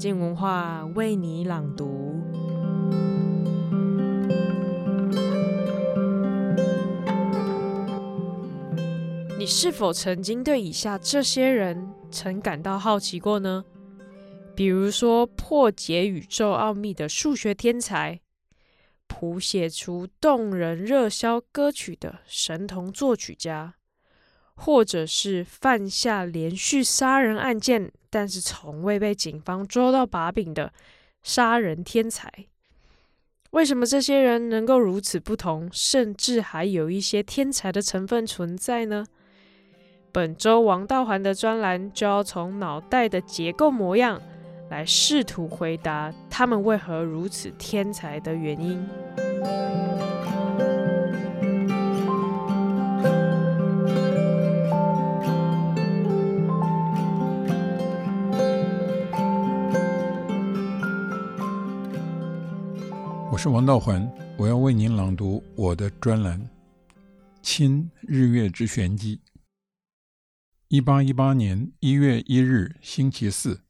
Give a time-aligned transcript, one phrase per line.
[0.00, 2.18] 静文化为你朗读。
[9.38, 13.62] 你是否曾经对以下这些人曾感到好奇过呢？
[14.56, 18.20] 比如说，破解宇宙奥秘的数学天才，
[19.06, 23.74] 谱写出动人热销歌曲的神童作曲家，
[24.54, 30.72] 或者是犯下连续杀人案件，但是从未被警方抓到把柄的
[31.22, 32.30] 杀人天才。
[33.50, 39.04] 为什么这些人能够如此不同，甚至还有一些天才的成分存在呢？
[40.12, 44.20] 本周王道环的专栏就要从脑袋的结构模样
[44.68, 50.09] 来试图回答他们为何如此天才的原因。
[63.42, 66.38] 是王道环，我要为您朗读我的专栏
[67.40, 69.16] 《亲日月之玄机》。
[70.68, 73.64] 一八一八年一月一日，星期四，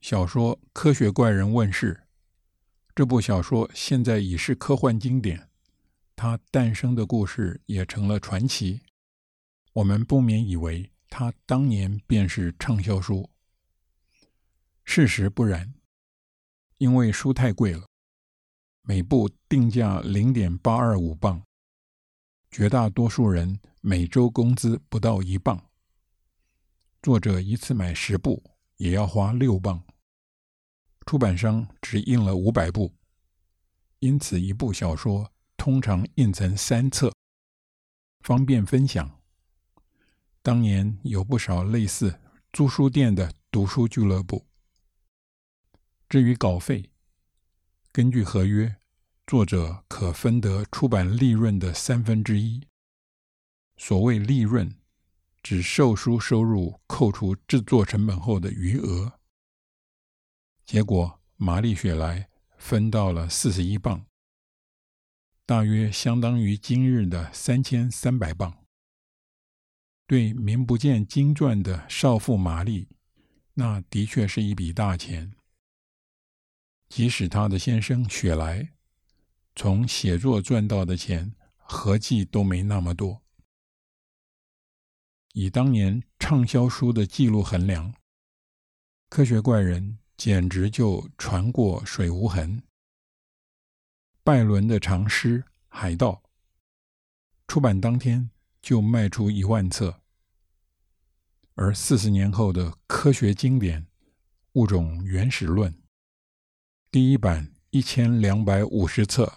[0.00, 2.04] 小说《科学怪人》问世。
[2.94, 5.50] 这部小说现在已是科幻经典，
[6.16, 8.80] 它诞生的故事也成了传奇。
[9.74, 13.28] 我们不免以为它当年便是畅销书。
[14.86, 15.74] 事实不然，
[16.78, 17.86] 因为书太贵了，
[18.82, 21.42] 每部定价零点八二五镑，
[22.50, 25.62] 绝大多数人每周工资不到一镑。
[27.02, 28.42] 作者一次买十部，
[28.76, 29.84] 也要花六镑。
[31.06, 32.94] 出版商只印了五百部，
[34.00, 37.12] 因此一部小说通常印成三册，
[38.20, 39.20] 方便分享。
[40.42, 42.20] 当年有不少类似
[42.52, 44.46] 租书店的读书俱乐部。
[46.08, 46.90] 至于稿费，
[47.92, 48.76] 根据合约，
[49.26, 52.66] 作者可分得出版利润的三分之一。
[53.76, 54.74] 所谓利润。
[55.40, 59.20] 指售书收入扣除制作成本后的余额。
[60.66, 62.28] 结果，玛丽雪莱
[62.58, 64.04] 分到了四十一镑，
[65.46, 68.62] 大约相当于今日的三千三百镑。
[70.06, 72.88] 对名不见经传的少妇玛丽，
[73.54, 75.37] 那的确是一笔大钱。
[76.88, 78.72] 即使她的先生雪莱，
[79.54, 83.22] 从写作赚到的钱，合计都没那么多。
[85.34, 87.92] 以当年畅销书的记录衡量，
[89.08, 89.82] 《科学怪人》
[90.16, 92.62] 简直就船过水无痕。
[94.24, 96.10] 拜伦的长诗《海盗》
[97.46, 100.02] 出版当天就卖出一万册，
[101.54, 103.82] 而四十年后的科学经典
[104.54, 105.72] 《物种原始论》
[106.90, 109.30] 第一版一千两百五十册，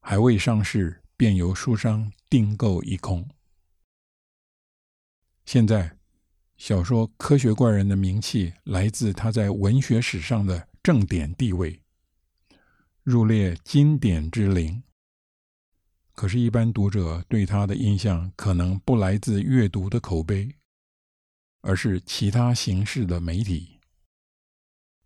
[0.00, 3.28] 还未上市便由书商订购一空。
[5.44, 5.96] 现在，
[6.56, 11.80] 小说《科学怪人》的名气来自他在文学史上的正典地位，
[13.04, 14.82] 入列经典之林。
[16.16, 20.56] 可是，一般读者对他的印象可能不来自阅读的口碑，
[21.60, 23.78] 而是其他形式的媒体，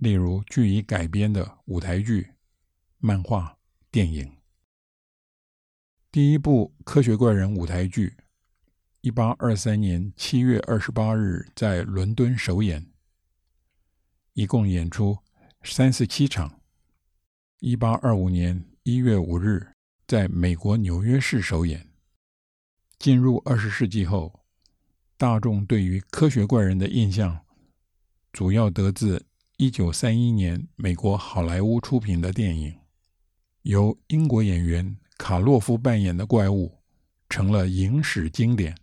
[0.00, 2.30] 例如据以改编的舞台剧、
[2.96, 3.58] 漫画、
[3.90, 4.34] 电影。
[6.10, 8.16] 第一部《科学怪人》舞台剧。
[9.02, 12.90] 一八二三年七月二十八日在伦敦首演，
[14.32, 15.18] 一共演出
[15.64, 16.60] 三十七场。
[17.58, 19.74] 一八二五年一月五日
[20.06, 21.90] 在美国纽约市首演。
[22.98, 24.40] 进入二十世纪后，
[25.18, 27.44] 大众对于科学怪人的印象，
[28.32, 29.26] 主要得自
[29.60, 32.74] 一九三一年美国好莱坞出品的电影，
[33.60, 36.78] 由英国演员卡洛夫扮演的怪物，
[37.28, 38.74] 成了影史经典。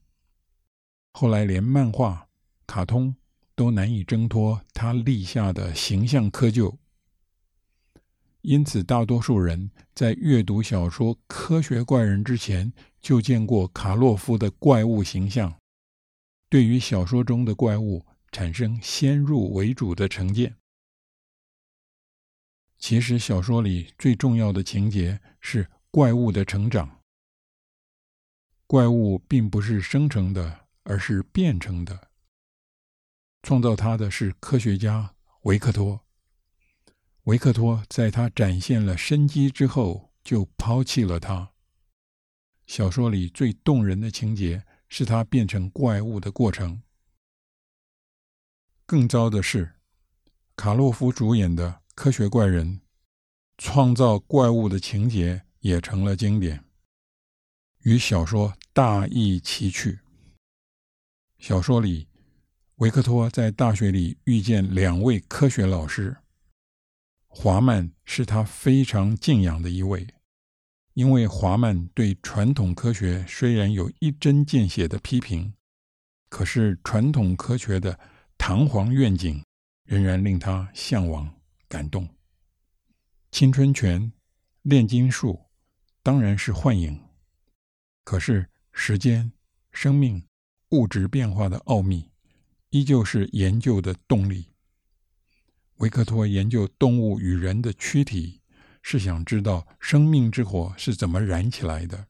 [1.13, 2.27] 后来，连漫画、
[2.67, 3.15] 卡通
[3.55, 6.77] 都难以挣脱他立下的形象窠臼，
[8.41, 12.71] 因此大多数人在阅读小说《科学怪人》之前，
[13.01, 15.55] 就见过卡洛夫的怪物形象，
[16.51, 20.55] 对于小说中的怪物产生先入为主的成见。
[22.77, 27.01] 其实，小说里最重要的情节是怪物的成长，
[28.65, 30.67] 怪物并不是生成的。
[30.89, 32.11] 而是变成的。
[33.43, 35.99] 创造它的是科学家维克托。
[37.23, 41.51] 维克托在他展现了生机之后，就抛弃了他。
[42.67, 46.81] 小说里最动人的情节是他变成怪物的过程。
[48.85, 49.75] 更糟的是，
[50.55, 52.75] 卡洛夫主演的《科学怪人》，
[53.57, 56.63] 创造怪物的情节也成了经典，
[57.79, 59.97] 与小说大异其趣。
[61.39, 62.07] 小说里，
[62.75, 66.15] 维克托在大学里遇见两位科学老师，
[67.25, 70.05] 华曼是他非常敬仰的一位，
[70.93, 75.51] 因为华曼对传统科学虽然有一针见血的批评，
[76.29, 77.99] 可是传统科学的
[78.37, 79.43] 堂皇愿景
[79.83, 81.33] 仍然令他向往、
[81.67, 82.07] 感动。
[83.31, 84.11] 青春拳、
[84.61, 85.45] 炼金术
[86.01, 86.99] 当然是幻影，
[88.03, 89.31] 可是时间、
[89.71, 90.23] 生命。
[90.71, 92.11] 物质变化的奥秘，
[92.71, 94.49] 依旧是研究的动力。
[95.75, 98.41] 维克托研究动物与人的躯体，
[98.81, 102.07] 是想知道生命之火是怎么燃起来的。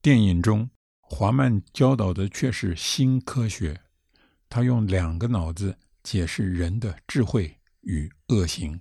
[0.00, 0.70] 电影中，
[1.02, 3.82] 华曼教导的却是新科学，
[4.48, 8.80] 他用两个脑子解释人的智慧与恶行。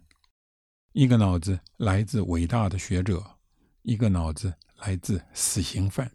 [0.94, 3.38] 一个脑子来自伟大的学者，
[3.84, 6.12] 一个脑子来自死刑犯。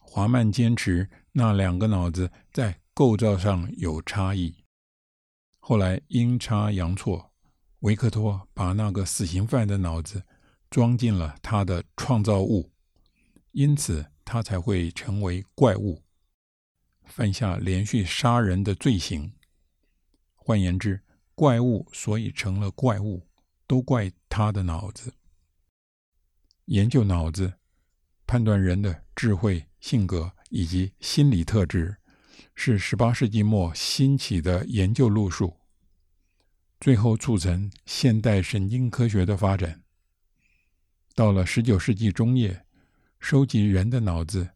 [0.00, 4.64] 华曼坚持那两个脑子在构造上有差异。
[5.58, 7.32] 后来阴差阳错，
[7.80, 10.24] 维克托把那个死刑犯的脑子
[10.68, 12.72] 装进了他的创造物，
[13.52, 16.02] 因此他才会成为怪物，
[17.04, 19.32] 犯下连续杀人的罪行。
[20.34, 21.02] 换言之，
[21.40, 23.26] 怪物所以成了怪物，
[23.66, 25.10] 都怪他的脑子。
[26.66, 27.50] 研究脑子，
[28.26, 29.64] 判断人的智慧。
[29.80, 31.96] 性格以及心理特质
[32.54, 35.56] 是十八世纪末兴起的研究路数，
[36.78, 39.82] 最后促成现代神经科学的发展。
[41.14, 42.66] 到了十九世纪中叶，
[43.18, 44.46] 收集人的脑子，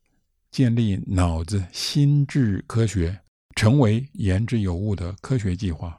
[0.50, 3.18] 建立脑子心智科学，
[3.56, 5.98] 成为言之有物的科学计划。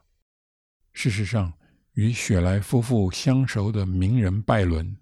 [0.96, 1.54] 事实上，
[1.94, 4.98] 与雪莱夫妇相熟的名人拜伦，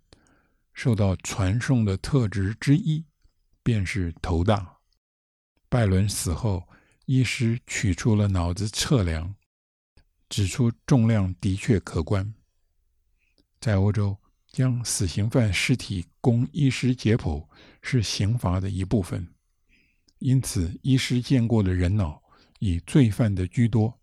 [0.73, 3.05] 受到传颂的特质之一。
[3.65, 4.79] 便是头大。
[5.69, 6.67] 拜伦死后，
[7.05, 9.33] 医师取出了脑子测量，
[10.27, 12.33] 指出重量的确可观。
[13.61, 14.17] 在欧洲，
[14.51, 17.47] 将死刑犯尸体供医师解剖
[17.81, 19.25] 是刑罚的一部分，
[20.19, 22.21] 因此医师见过的人脑
[22.59, 23.97] 以罪犯的居多。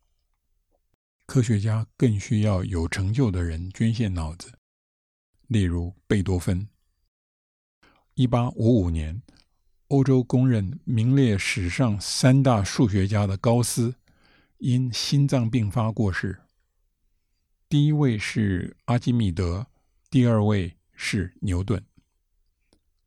[1.32, 4.52] 科学家更需要有成就的人捐献脑子，
[5.46, 6.66] 例如贝多芬。
[8.14, 9.22] 一八五五年。
[9.86, 13.94] 欧洲公认名列史上三大数学家的高斯，
[14.58, 16.40] 因心脏病发过世。
[17.68, 19.68] 第一位是阿基米德，
[20.10, 21.80] 第二位是牛顿。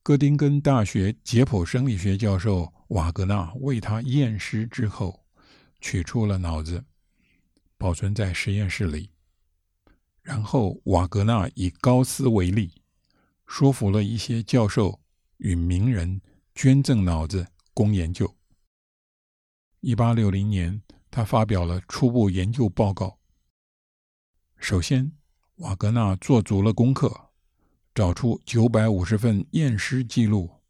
[0.01, 5.25] 哥丁根大学解剖生理学教授瓦格纳为他验尸之后，
[5.81, 6.85] 取出了脑子，
[7.83, 9.09] 保存在实验室里。
[10.21, 12.81] 然后瓦格纳以高斯为例，
[13.45, 15.01] 说服了一些教授
[15.39, 16.21] 与名人。
[16.55, 18.31] 捐赠脑子供研究。
[19.79, 23.17] 一八六零年，他发表了初步研究报告。
[24.57, 25.11] 首先，
[25.55, 27.31] 瓦格纳做足了功课，
[27.95, 30.61] 找出九百五十份验尸记录，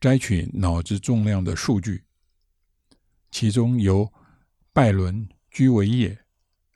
[0.00, 2.02] 摘取脑子重量的数据，
[3.30, 4.12] 其中由
[4.72, 6.23] 拜伦居为业，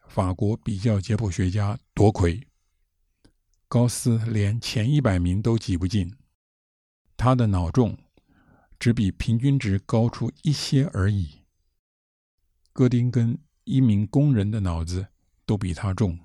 [0.09, 2.49] 法国比较解剖学家夺魁，
[3.69, 6.13] 高斯连前一百名都挤不进，
[7.17, 7.97] 他的脑重。
[8.81, 11.43] 只比平均值高出一些而已。
[12.73, 15.05] 哥丁根一名工人的脑子
[15.45, 16.17] 都比他重，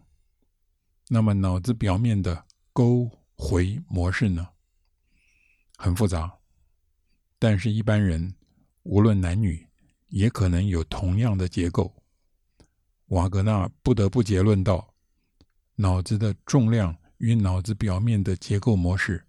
[1.09, 4.49] 那么脑子表面的沟回模式呢？
[5.77, 6.31] 很复杂，
[7.39, 8.35] 但是一般人
[8.83, 9.67] 无论男女
[10.09, 12.02] 也可能有同样的结构。
[13.13, 14.95] 瓦格纳不得不结论道：
[15.75, 19.23] 脑子的重量与脑子表面的结构模式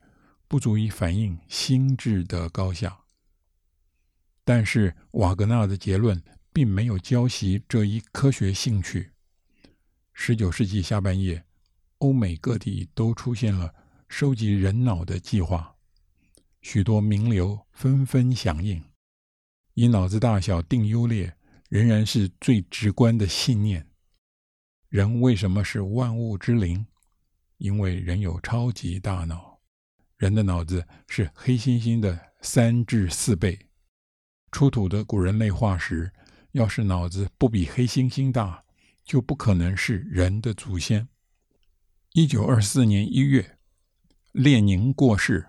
[0.48, 2.98] 不足以反映心智的高下。
[4.42, 9.10] 但是瓦格纳的结论并没有浇熄这一科学兴趣。
[10.14, 11.44] 十九世纪下半叶，
[11.98, 13.74] 欧美各地都出现了
[14.08, 15.76] 收集人脑的计划，
[16.62, 18.82] 许多名流纷纷响应。
[19.74, 21.36] 以脑子大小定优劣，
[21.74, 23.84] 仍然是最直观的信念。
[24.88, 26.86] 人为什么是万物之灵？
[27.56, 29.58] 因为人有超级大脑，
[30.16, 33.58] 人的脑子是黑猩猩的三至四倍。
[34.52, 36.12] 出土的古人类化石，
[36.52, 38.62] 要是脑子不比黑猩猩大，
[39.04, 41.08] 就不可能是人的祖先。
[42.12, 43.58] 一九二四年一月，
[44.30, 45.48] 列宁过世，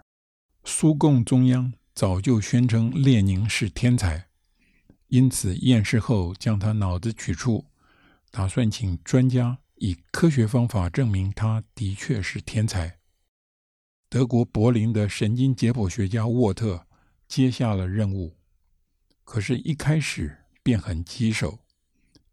[0.64, 4.30] 苏共中央早就宣称列宁是天才，
[5.16, 7.68] 因此验尸后将他脑子取出，
[8.32, 13.00] 打算请专家以科学方法证明他的确是天才。
[14.10, 16.86] 德国柏林的神经解剖学家沃特
[17.30, 18.36] 接下了任务，
[19.24, 21.60] 可是，一开始便很棘手，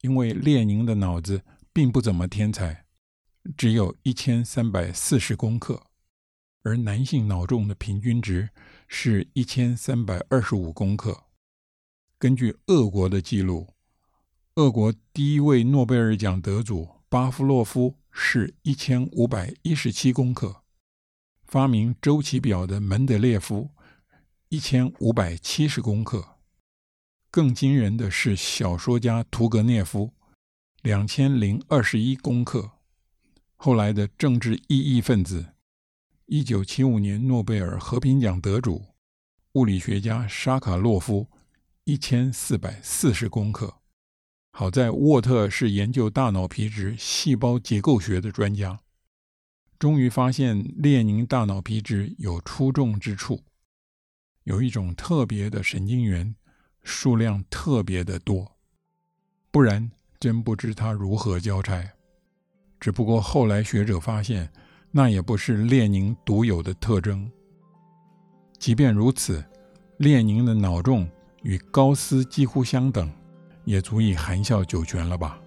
[0.01, 2.87] 因为列宁的脑子并不怎么天才，
[3.57, 5.87] 只有一千三百四十公克，
[6.65, 8.51] 而男性脑重的平均值
[8.89, 11.27] 是一千三百二十五公克。
[12.23, 13.75] 根据俄国的记录，
[14.55, 20.63] 俄国第一位诺贝尔奖得主巴夫洛夫是一千五百一十七公克。
[21.43, 23.71] 发明周期表的门德列夫
[24.51, 26.37] 一千五百七十公克，
[27.29, 30.13] 更惊人的是小说家屠格涅夫
[30.81, 32.71] 两千零二十一公克。
[33.57, 35.55] 后来的政治异议分子，
[36.27, 38.81] 一九七五年诺贝尔和平奖得主
[39.55, 41.27] 物理学家沙卡洛夫
[41.85, 43.75] 一千四百四十公克。
[44.53, 48.79] 好在沃特是研究大脑皮质细胞结构学的专家。
[49.81, 53.43] 终于发现列宁大脑皮质有出众之处，
[54.45, 56.37] 有一种特别的神经元，
[56.85, 58.57] 数量特别的多，
[59.51, 61.95] 不然真不知他如何交差。
[62.79, 64.49] 只不过后来学者发现，
[64.93, 67.29] 那也不是列宁独有的特征。
[68.57, 69.45] 即便如此，
[69.97, 71.11] 列宁的脑重
[71.43, 73.11] 与高斯几乎相等，
[73.65, 75.39] 也足以含笑九泉了吧？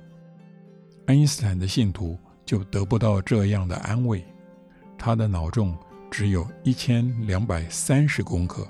[1.08, 2.18] 爱因斯坦的信徒。
[2.46, 4.24] 就得不到这样的安慰，
[5.00, 5.76] 他的脑重
[6.12, 8.68] 只有一千两百三十公克。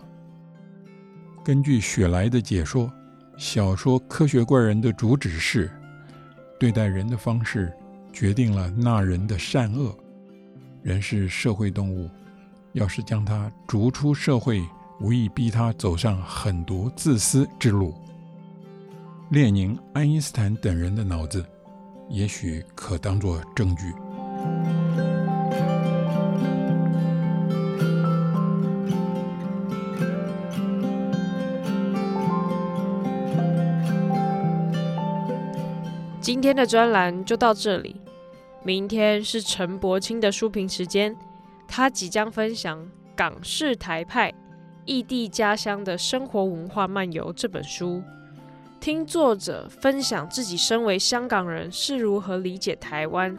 [1.44, 2.89] 根据雪莱的解说，
[3.36, 5.70] 小说《科学怪人》的主旨是：
[6.58, 7.70] 对待人的方式
[8.13, 9.94] 决定了那人的善恶。
[10.82, 12.10] 人是社会动物，
[12.72, 14.65] 要是将他逐出社会，
[14.99, 17.93] 无意逼他走上狠毒自私之路。
[19.29, 21.45] 列宁、爱因斯坦等人的脑子。
[22.07, 23.91] 也许可当作证据。
[36.21, 37.99] 今天的专栏就到这里，
[38.63, 41.15] 明天是陈伯清的书评时间，
[41.67, 42.79] 他即将分享
[43.15, 44.31] 《港式台派：
[44.86, 48.01] 异地家乡的生活文化漫游》这本书。
[48.80, 53.36] 听作者分享自己身为香港人是如何理解台湾，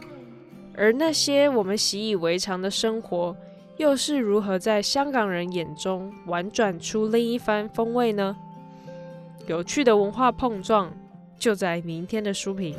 [0.75, 3.37] 而那些我们习以为常的生活，
[3.77, 8.37] 又是如何在香港人眼中玩转出另一番风味呢？
[9.47, 10.93] 有趣的文化碰撞，
[11.39, 12.75] 就在明天的书评。